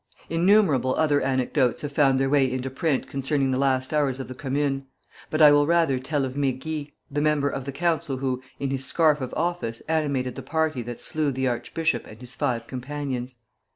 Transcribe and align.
Innumerable 0.31 0.95
other 0.95 1.21
anecdotes 1.21 1.81
have 1.81 1.91
found 1.91 2.17
their 2.17 2.27
way 2.27 2.51
into 2.51 2.71
print 2.71 3.05
concerning 3.07 3.51
the 3.51 3.59
last 3.59 3.93
hours 3.93 4.19
of 4.19 4.27
the 4.27 4.33
Commune; 4.33 4.87
but 5.29 5.43
I 5.43 5.51
will 5.51 5.67
rather 5.67 5.99
tell 5.99 6.25
of 6.25 6.33
Mégy, 6.33 6.93
the 7.11 7.21
member 7.21 7.49
of 7.49 7.65
the 7.65 7.71
Council 7.71 8.17
who, 8.17 8.41
in 8.59 8.71
his 8.71 8.83
scarf 8.83 9.21
of 9.21 9.31
office, 9.35 9.79
animated 9.87 10.33
the 10.33 10.41
party 10.41 10.81
that 10.81 11.01
slew 11.01 11.31
the 11.31 11.47
archbishop 11.47 12.07
and 12.07 12.19
his, 12.19 12.33
five 12.33 12.65
companions. 12.65 13.35